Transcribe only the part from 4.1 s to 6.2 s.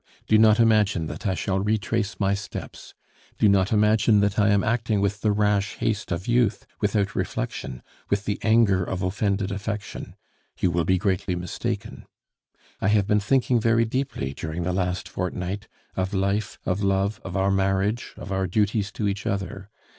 that I am acting with the rash haste